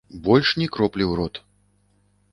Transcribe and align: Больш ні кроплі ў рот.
Больш 0.27 0.47
ні 0.61 0.67
кроплі 0.77 1.03
ў 1.09 1.13
рот. 1.23 1.35